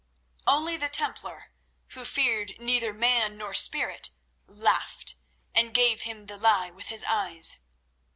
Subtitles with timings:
[0.47, 1.51] Only the Templar,
[1.89, 4.09] who feared neither man nor spirit,
[4.47, 5.13] laughed,
[5.53, 7.59] and gave him the lie with his eyes.